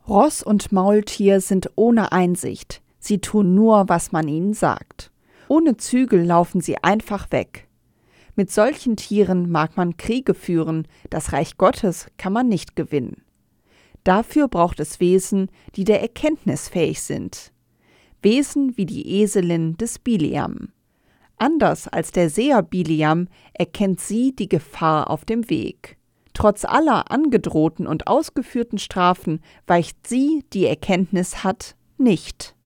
Ross 0.08 0.42
und 0.42 0.70
Maultier 0.70 1.40
sind 1.40 1.70
ohne 1.74 2.12
Einsicht, 2.12 2.82
Sie 3.04 3.18
tun 3.18 3.56
nur, 3.56 3.88
was 3.88 4.12
man 4.12 4.28
ihnen 4.28 4.54
sagt. 4.54 5.10
Ohne 5.48 5.76
Zügel 5.76 6.22
laufen 6.22 6.60
sie 6.60 6.76
einfach 6.78 7.32
weg. 7.32 7.68
Mit 8.36 8.52
solchen 8.52 8.96
Tieren 8.96 9.50
mag 9.50 9.76
man 9.76 9.96
Kriege 9.96 10.34
führen, 10.34 10.86
das 11.10 11.32
Reich 11.32 11.58
Gottes 11.58 12.06
kann 12.16 12.32
man 12.32 12.48
nicht 12.48 12.76
gewinnen. 12.76 13.22
Dafür 14.04 14.48
braucht 14.48 14.80
es 14.80 15.00
Wesen, 15.00 15.48
die 15.76 15.84
der 15.84 16.00
Erkenntnis 16.00 16.68
fähig 16.68 17.02
sind. 17.02 17.52
Wesen 18.20 18.76
wie 18.76 18.86
die 18.86 19.20
Eselin 19.20 19.76
des 19.76 19.98
Biliam. 19.98 20.72
Anders 21.36 21.88
als 21.88 22.12
der 22.12 22.30
Seher 22.30 22.62
Biliam 22.62 23.28
erkennt 23.52 24.00
sie 24.00 24.34
die 24.34 24.48
Gefahr 24.48 25.10
auf 25.10 25.24
dem 25.24 25.50
Weg. 25.50 25.96
Trotz 26.34 26.64
aller 26.64 27.10
angedrohten 27.10 27.86
und 27.86 28.06
ausgeführten 28.06 28.78
Strafen 28.78 29.40
weicht 29.66 30.06
sie, 30.06 30.44
die 30.52 30.66
Erkenntnis 30.66 31.44
hat, 31.44 31.76
nicht. 31.98 32.56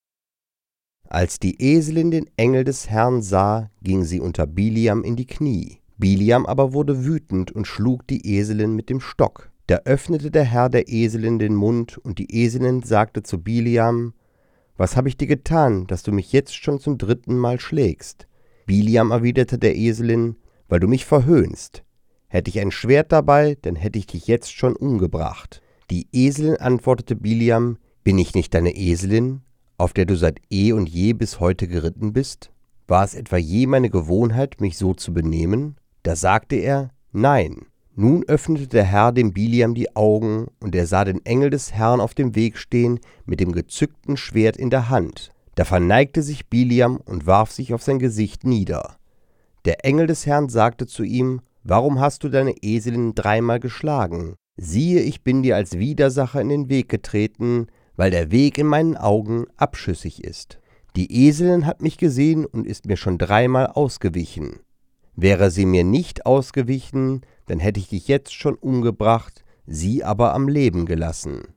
Als 1.08 1.38
die 1.38 1.60
Eselin 1.60 2.10
den 2.10 2.28
Engel 2.36 2.64
des 2.64 2.90
Herrn 2.90 3.22
sah, 3.22 3.70
ging 3.82 4.04
sie 4.04 4.20
unter 4.20 4.46
Biliam 4.46 5.04
in 5.04 5.16
die 5.16 5.26
Knie. 5.26 5.78
Biliam 5.98 6.46
aber 6.46 6.72
wurde 6.72 7.04
wütend 7.04 7.52
und 7.52 7.66
schlug 7.66 8.06
die 8.06 8.36
Eselin 8.36 8.74
mit 8.74 8.90
dem 8.90 9.00
Stock. 9.00 9.50
Da 9.66 9.78
öffnete 9.84 10.30
der 10.30 10.44
Herr 10.44 10.68
der 10.68 10.88
Eselin 10.88 11.38
den 11.38 11.54
Mund, 11.54 11.98
und 11.98 12.18
die 12.18 12.32
Eselin 12.32 12.82
sagte 12.82 13.22
zu 13.22 13.38
Biliam, 13.42 14.14
Was 14.76 14.96
habe 14.96 15.08
ich 15.08 15.16
dir 15.16 15.26
getan, 15.26 15.86
dass 15.86 16.02
du 16.02 16.12
mich 16.12 16.32
jetzt 16.32 16.54
schon 16.54 16.78
zum 16.78 16.98
dritten 16.98 17.36
Mal 17.36 17.58
schlägst? 17.58 18.28
Biliam 18.66 19.10
erwiderte 19.10 19.58
der 19.58 19.76
Eselin, 19.76 20.36
Weil 20.68 20.80
du 20.80 20.88
mich 20.88 21.04
verhöhnst. 21.04 21.82
Hätte 22.28 22.50
ich 22.50 22.60
ein 22.60 22.70
Schwert 22.70 23.12
dabei, 23.12 23.56
dann 23.62 23.76
hätte 23.76 23.98
ich 23.98 24.06
dich 24.06 24.26
jetzt 24.26 24.52
schon 24.52 24.76
umgebracht. 24.76 25.62
Die 25.90 26.08
Eselin 26.12 26.56
antwortete 26.56 27.16
Biliam, 27.16 27.78
Bin 28.04 28.18
ich 28.18 28.34
nicht 28.34 28.54
deine 28.54 28.76
Eselin? 28.76 29.42
auf 29.78 29.92
der 29.92 30.06
du 30.06 30.16
seit 30.16 30.40
eh 30.50 30.72
und 30.72 30.88
je 30.88 31.12
bis 31.12 31.38
heute 31.40 31.68
geritten 31.68 32.12
bist? 32.12 32.50
War 32.88 33.04
es 33.04 33.14
etwa 33.14 33.36
je 33.36 33.66
meine 33.66 33.90
Gewohnheit, 33.90 34.60
mich 34.60 34.78
so 34.78 34.94
zu 34.94 35.12
benehmen? 35.12 35.76
Da 36.02 36.16
sagte 36.16 36.56
er, 36.56 36.90
Nein. 37.12 37.66
Nun 37.98 38.24
öffnete 38.28 38.68
der 38.68 38.84
Herr 38.84 39.10
dem 39.10 39.32
Biliam 39.32 39.74
die 39.74 39.96
Augen, 39.96 40.48
und 40.60 40.74
er 40.74 40.86
sah 40.86 41.04
den 41.04 41.24
Engel 41.24 41.48
des 41.48 41.72
Herrn 41.72 42.02
auf 42.02 42.12
dem 42.12 42.34
Weg 42.34 42.58
stehen, 42.58 43.00
mit 43.24 43.40
dem 43.40 43.52
gezückten 43.52 44.18
Schwert 44.18 44.58
in 44.58 44.68
der 44.68 44.90
Hand. 44.90 45.30
Da 45.54 45.64
verneigte 45.64 46.22
sich 46.22 46.46
Biliam 46.48 46.98
und 46.98 47.26
warf 47.26 47.50
sich 47.50 47.72
auf 47.72 47.82
sein 47.82 47.98
Gesicht 47.98 48.44
nieder. 48.44 48.96
Der 49.64 49.86
Engel 49.86 50.06
des 50.06 50.26
Herrn 50.26 50.50
sagte 50.50 50.86
zu 50.86 51.04
ihm, 51.04 51.40
Warum 51.64 51.98
hast 51.98 52.22
du 52.22 52.28
deine 52.28 52.54
Eselin 52.60 53.14
dreimal 53.14 53.58
geschlagen? 53.58 54.36
Siehe, 54.58 55.00
ich 55.00 55.24
bin 55.24 55.42
dir 55.42 55.56
als 55.56 55.78
Widersacher 55.78 56.40
in 56.42 56.50
den 56.50 56.68
Weg 56.68 56.90
getreten, 56.90 57.66
weil 57.96 58.10
der 58.10 58.30
Weg 58.30 58.58
in 58.58 58.66
meinen 58.66 58.96
Augen 58.96 59.46
abschüssig 59.56 60.22
ist. 60.22 60.60
Die 60.96 61.26
Eselin 61.26 61.64
hat 61.64 61.80
mich 61.80 61.96
gesehen 61.96 62.44
und 62.44 62.66
ist 62.66 62.86
mir 62.86 62.96
schon 62.96 63.16
dreimal 63.16 63.66
ausgewichen. 63.68 64.60
Wäre 65.16 65.50
sie 65.50 65.64
mir 65.66 65.82
nicht 65.82 66.26
ausgewichen, 66.26 67.22
dann 67.46 67.58
hätte 67.58 67.80
ich 67.80 67.88
dich 67.88 68.08
jetzt 68.08 68.34
schon 68.34 68.54
umgebracht, 68.54 69.44
sie 69.66 70.04
aber 70.04 70.34
am 70.34 70.48
Leben 70.48 70.86
gelassen. 70.86 71.48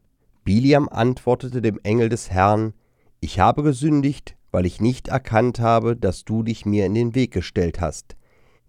Biliam 0.43 0.89
antwortete 0.89 1.61
dem 1.61 1.79
Engel 1.83 2.09
des 2.09 2.31
Herrn, 2.31 2.73
Ich 3.19 3.39
habe 3.39 3.63
gesündigt, 3.63 4.35
weil 4.51 4.65
ich 4.65 4.81
nicht 4.81 5.09
erkannt 5.09 5.59
habe, 5.59 5.95
dass 5.95 6.25
du 6.25 6.43
dich 6.43 6.65
mir 6.65 6.85
in 6.85 6.93
den 6.93 7.15
Weg 7.15 7.31
gestellt 7.31 7.81
hast. 7.81 8.15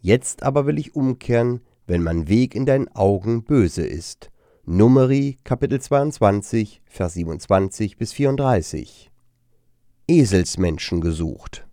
Jetzt 0.00 0.42
aber 0.42 0.66
will 0.66 0.78
ich 0.78 0.94
umkehren, 0.94 1.60
wenn 1.86 2.02
mein 2.02 2.28
Weg 2.28 2.54
in 2.54 2.66
deinen 2.66 2.88
Augen 2.88 3.44
böse 3.44 3.86
ist. 3.86 4.30
Numeri 4.64 5.38
Kapitel 5.42 5.80
22, 5.80 6.82
Vers 6.84 7.14
27 7.14 7.96
bis 7.96 8.12
34. 8.12 9.10
Eselsmenschen 10.06 11.00
gesucht. 11.00 11.66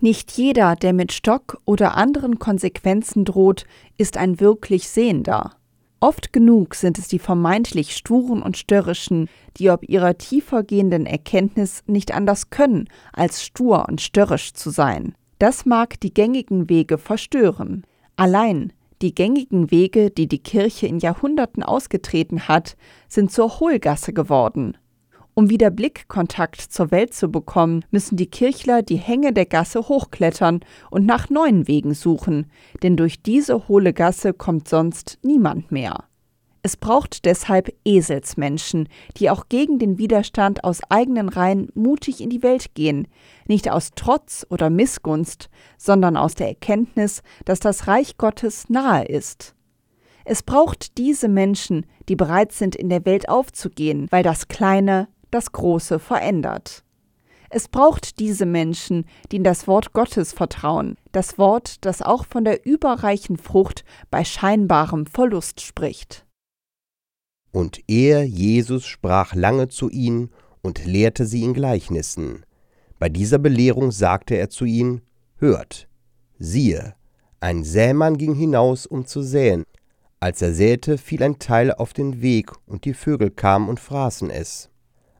Nicht 0.00 0.32
jeder, 0.32 0.76
der 0.76 0.92
mit 0.92 1.12
Stock 1.12 1.60
oder 1.64 1.96
anderen 1.96 2.38
Konsequenzen 2.38 3.24
droht, 3.24 3.64
ist 3.96 4.16
ein 4.16 4.40
wirklich 4.40 4.88
Sehender. 4.88 5.52
Oft 6.00 6.32
genug 6.32 6.74
sind 6.74 6.98
es 6.98 7.08
die 7.08 7.18
vermeintlich 7.18 7.96
sturen 7.96 8.42
und 8.42 8.58
störrischen, 8.58 9.28
die 9.56 9.70
ob 9.70 9.88
ihrer 9.88 10.18
tiefer 10.18 10.62
gehenden 10.62 11.06
Erkenntnis 11.06 11.82
nicht 11.86 12.12
anders 12.12 12.50
können, 12.50 12.88
als 13.12 13.42
stur 13.42 13.86
und 13.88 14.02
störrisch 14.02 14.52
zu 14.52 14.68
sein. 14.70 15.14
Das 15.38 15.64
mag 15.64 15.98
die 16.00 16.12
gängigen 16.12 16.68
Wege 16.68 16.98
verstören. 16.98 17.84
Allein 18.16 18.72
die 19.02 19.14
gängigen 19.14 19.70
Wege, 19.70 20.10
die 20.10 20.26
die 20.26 20.38
Kirche 20.38 20.86
in 20.86 20.98
Jahrhunderten 20.98 21.62
ausgetreten 21.62 22.48
hat, 22.48 22.76
sind 23.08 23.30
zur 23.30 23.60
Hohlgasse 23.60 24.12
geworden. 24.12 24.76
Um 25.38 25.50
wieder 25.50 25.70
Blickkontakt 25.70 26.62
zur 26.62 26.90
Welt 26.90 27.12
zu 27.12 27.30
bekommen, 27.30 27.84
müssen 27.90 28.16
die 28.16 28.30
Kirchler 28.30 28.80
die 28.80 28.96
Hänge 28.96 29.34
der 29.34 29.44
Gasse 29.44 29.80
hochklettern 29.86 30.60
und 30.90 31.04
nach 31.04 31.28
neuen 31.28 31.68
Wegen 31.68 31.92
suchen, 31.92 32.50
denn 32.82 32.96
durch 32.96 33.22
diese 33.22 33.68
hohle 33.68 33.92
Gasse 33.92 34.32
kommt 34.32 34.66
sonst 34.66 35.18
niemand 35.22 35.70
mehr. 35.70 36.04
Es 36.62 36.78
braucht 36.78 37.26
deshalb 37.26 37.70
Eselsmenschen, 37.84 38.88
die 39.18 39.28
auch 39.28 39.50
gegen 39.50 39.78
den 39.78 39.98
Widerstand 39.98 40.64
aus 40.64 40.80
eigenen 40.88 41.28
Reihen 41.28 41.68
mutig 41.74 42.22
in 42.22 42.30
die 42.30 42.42
Welt 42.42 42.74
gehen, 42.74 43.06
nicht 43.46 43.70
aus 43.70 43.90
Trotz 43.94 44.46
oder 44.48 44.70
Missgunst, 44.70 45.50
sondern 45.76 46.16
aus 46.16 46.34
der 46.34 46.48
Erkenntnis, 46.48 47.22
dass 47.44 47.60
das 47.60 47.88
Reich 47.88 48.16
Gottes 48.16 48.70
nahe 48.70 49.04
ist. 49.04 49.54
Es 50.24 50.42
braucht 50.42 50.96
diese 50.98 51.28
Menschen, 51.28 51.86
die 52.08 52.16
bereit 52.16 52.50
sind, 52.50 52.74
in 52.74 52.88
der 52.88 53.04
Welt 53.04 53.28
aufzugehen, 53.28 54.08
weil 54.10 54.24
das 54.24 54.48
Kleine 54.48 55.08
das 55.30 55.52
Große 55.52 55.98
verändert. 55.98 56.84
Es 57.48 57.68
braucht 57.68 58.18
diese 58.18 58.46
Menschen, 58.46 59.04
die 59.30 59.36
in 59.36 59.44
das 59.44 59.68
Wort 59.68 59.92
Gottes 59.92 60.32
vertrauen, 60.32 60.96
das 61.12 61.38
Wort, 61.38 61.84
das 61.84 62.02
auch 62.02 62.26
von 62.26 62.44
der 62.44 62.66
überreichen 62.66 63.36
Frucht 63.36 63.84
bei 64.10 64.24
scheinbarem 64.24 65.06
Verlust 65.06 65.60
spricht. 65.60 66.26
Und 67.52 67.80
er, 67.86 68.24
Jesus, 68.24 68.86
sprach 68.86 69.34
lange 69.34 69.68
zu 69.68 69.88
ihnen 69.88 70.30
und 70.60 70.84
lehrte 70.84 71.24
sie 71.24 71.42
in 71.42 71.54
Gleichnissen. 71.54 72.44
Bei 72.98 73.08
dieser 73.08 73.38
Belehrung 73.38 73.92
sagte 73.92 74.34
er 74.34 74.50
zu 74.50 74.64
ihnen, 74.64 75.02
Hört, 75.38 75.88
siehe, 76.38 76.94
ein 77.40 77.62
Sämann 77.62 78.16
ging 78.18 78.34
hinaus, 78.34 78.86
um 78.86 79.06
zu 79.06 79.22
säen. 79.22 79.64
Als 80.18 80.42
er 80.42 80.54
säte, 80.54 80.98
fiel 80.98 81.22
ein 81.22 81.38
Teil 81.38 81.72
auf 81.72 81.92
den 81.92 82.22
Weg, 82.22 82.50
und 82.66 82.84
die 82.84 82.94
Vögel 82.94 83.30
kamen 83.30 83.68
und 83.68 83.78
fraßen 83.78 84.30
es. 84.30 84.70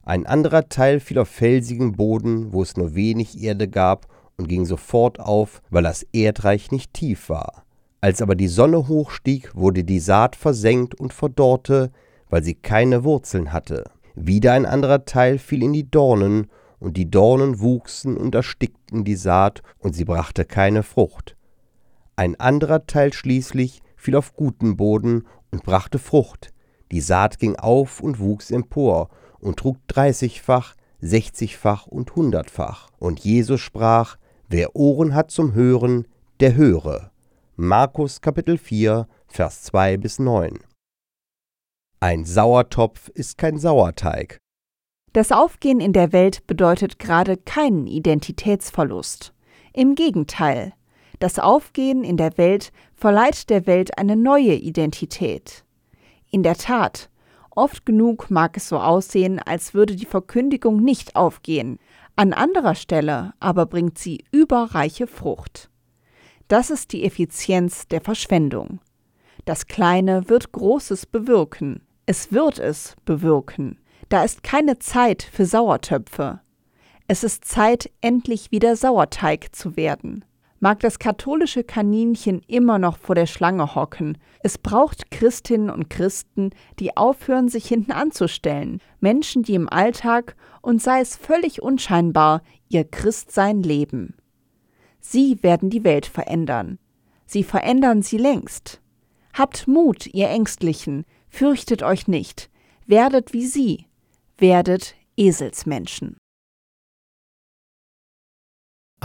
Ein 0.06 0.24
anderer 0.24 0.68
Teil 0.68 1.00
fiel 1.00 1.18
auf 1.18 1.28
felsigen 1.28 1.90
Boden, 1.90 2.52
wo 2.52 2.62
es 2.62 2.76
nur 2.76 2.94
wenig 2.94 3.42
Erde 3.42 3.66
gab, 3.66 4.06
und 4.36 4.48
ging 4.48 4.64
sofort 4.64 5.18
auf, 5.18 5.60
weil 5.68 5.82
das 5.82 6.06
Erdreich 6.12 6.70
nicht 6.70 6.94
tief 6.94 7.28
war. 7.28 7.64
Als 8.00 8.22
aber 8.22 8.36
die 8.36 8.46
Sonne 8.46 8.86
hochstieg, 8.86 9.56
wurde 9.56 9.82
die 9.82 9.98
Saat 9.98 10.36
versenkt 10.36 10.94
und 10.94 11.12
verdorrte, 11.12 11.90
weil 12.30 12.44
sie 12.44 12.54
keine 12.54 13.02
Wurzeln 13.02 13.52
hatte. 13.52 13.90
Wieder 14.14 14.52
ein 14.52 14.64
anderer 14.64 15.06
Teil 15.06 15.38
fiel 15.38 15.64
in 15.64 15.72
die 15.72 15.90
Dornen, 15.90 16.46
und 16.78 16.96
die 16.96 17.10
Dornen 17.10 17.58
wuchsen 17.58 18.16
und 18.16 18.32
erstickten 18.36 19.02
die 19.02 19.16
Saat, 19.16 19.62
und 19.80 19.96
sie 19.96 20.04
brachte 20.04 20.44
keine 20.44 20.84
Frucht. 20.84 21.36
Ein 22.14 22.38
anderer 22.38 22.86
Teil 22.86 23.12
schließlich 23.12 23.82
fiel 23.96 24.14
auf 24.14 24.36
guten 24.36 24.76
Boden 24.76 25.26
und 25.50 25.64
brachte 25.64 25.98
Frucht. 25.98 26.52
Die 26.92 27.00
Saat 27.00 27.40
ging 27.40 27.56
auf 27.56 27.98
und 27.98 28.20
wuchs 28.20 28.52
empor, 28.52 29.08
und 29.40 29.58
trug 29.58 29.76
dreißigfach, 29.88 30.74
sechzigfach 31.00 31.86
und 31.86 32.14
hundertfach. 32.14 32.90
Und 32.98 33.20
Jesus 33.20 33.60
sprach, 33.60 34.16
wer 34.48 34.76
Ohren 34.76 35.14
hat 35.14 35.30
zum 35.30 35.54
Hören, 35.54 36.06
der 36.40 36.54
höre. 36.54 37.10
Markus 37.56 38.20
Kapitel 38.20 38.58
4, 38.58 39.08
Vers 39.26 39.62
2 39.64 39.96
bis 39.96 40.18
9. 40.18 40.58
Ein 42.00 42.24
Sauertopf 42.24 43.08
ist 43.08 43.38
kein 43.38 43.58
Sauerteig. 43.58 44.38
Das 45.12 45.32
Aufgehen 45.32 45.80
in 45.80 45.94
der 45.94 46.12
Welt 46.12 46.46
bedeutet 46.46 46.98
gerade 46.98 47.38
keinen 47.38 47.86
Identitätsverlust. 47.86 49.32
Im 49.72 49.94
Gegenteil, 49.94 50.74
das 51.18 51.38
Aufgehen 51.38 52.04
in 52.04 52.18
der 52.18 52.36
Welt 52.36 52.70
verleiht 52.94 53.48
der 53.48 53.66
Welt 53.66 53.96
eine 53.98 54.16
neue 54.16 54.54
Identität. 54.54 55.64
In 56.30 56.42
der 56.42 56.56
Tat, 56.56 57.08
Oft 57.56 57.86
genug 57.86 58.30
mag 58.30 58.58
es 58.58 58.68
so 58.68 58.78
aussehen, 58.78 59.40
als 59.40 59.72
würde 59.72 59.96
die 59.96 60.04
Verkündigung 60.04 60.82
nicht 60.82 61.16
aufgehen, 61.16 61.78
an 62.14 62.34
anderer 62.34 62.74
Stelle 62.74 63.32
aber 63.40 63.64
bringt 63.64 63.98
sie 63.98 64.24
überreiche 64.30 65.06
Frucht. 65.06 65.70
Das 66.48 66.70
ist 66.70 66.92
die 66.92 67.04
Effizienz 67.04 67.88
der 67.88 68.02
Verschwendung. 68.02 68.80
Das 69.46 69.66
Kleine 69.66 70.28
wird 70.28 70.52
Großes 70.52 71.06
bewirken. 71.06 71.80
Es 72.04 72.30
wird 72.30 72.58
es 72.58 72.94
bewirken. 73.06 73.78
Da 74.10 74.22
ist 74.22 74.42
keine 74.42 74.78
Zeit 74.78 75.22
für 75.22 75.46
Sauertöpfe. 75.46 76.40
Es 77.08 77.24
ist 77.24 77.46
Zeit, 77.46 77.90
endlich 78.02 78.52
wieder 78.52 78.76
Sauerteig 78.76 79.56
zu 79.56 79.76
werden 79.76 80.24
mag 80.60 80.80
das 80.80 80.98
katholische 80.98 81.64
Kaninchen 81.64 82.40
immer 82.46 82.78
noch 82.78 82.98
vor 82.98 83.14
der 83.14 83.26
Schlange 83.26 83.74
hocken. 83.74 84.18
Es 84.40 84.58
braucht 84.58 85.10
Christinnen 85.10 85.70
und 85.70 85.90
Christen, 85.90 86.50
die 86.78 86.96
aufhören, 86.96 87.48
sich 87.48 87.66
hinten 87.66 87.92
anzustellen. 87.92 88.80
Menschen, 89.00 89.42
die 89.42 89.54
im 89.54 89.68
Alltag 89.68 90.36
und 90.62 90.82
sei 90.82 91.00
es 91.00 91.16
völlig 91.16 91.62
unscheinbar 91.62 92.42
ihr 92.68 92.84
Christsein 92.84 93.62
leben. 93.62 94.14
Sie 95.00 95.42
werden 95.42 95.70
die 95.70 95.84
Welt 95.84 96.06
verändern. 96.06 96.78
Sie 97.26 97.44
verändern 97.44 98.02
sie 98.02 98.18
längst. 98.18 98.80
Habt 99.32 99.68
Mut, 99.68 100.06
ihr 100.06 100.28
Ängstlichen, 100.30 101.04
fürchtet 101.28 101.82
euch 101.82 102.08
nicht, 102.08 102.50
werdet 102.86 103.32
wie 103.32 103.46
sie, 103.46 103.86
werdet 104.38 104.94
Eselsmenschen. 105.16 106.16